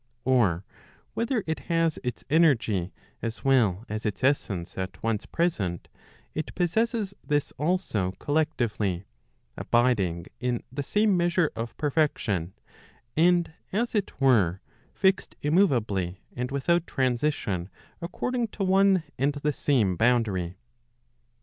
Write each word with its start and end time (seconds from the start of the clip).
Or 0.25 0.65
whether 1.13 1.43
it 1.45 1.59
has 1.69 1.99
its 2.03 2.23
energy 2.27 2.91
as 3.21 3.45
well 3.45 3.85
as 3.87 4.03
its 4.03 4.23
essence 4.23 4.75
at 4.75 5.03
once 5.03 5.27
present, 5.27 5.89
it 6.33 6.55
possesses 6.55 7.13
this 7.23 7.53
also 7.59 8.13
collectively, 8.13 9.05
abiding 9.55 10.25
in 10.39 10.63
the 10.71 10.81
same 10.81 11.15
measure 11.15 11.51
of 11.55 11.77
perfection, 11.77 12.53
and 13.15 13.53
as 13.71 13.93
it 13.93 14.19
were, 14.19 14.59
fixed 14.91 15.35
immoveably 15.43 16.17
and 16.35 16.49
without 16.49 16.87
transition 16.87 17.69
according 18.01 18.47
to 18.47 18.63
one 18.63 19.03
and 19.19 19.33
the 19.33 19.53
same 19.53 19.97
boundary. 19.97 20.57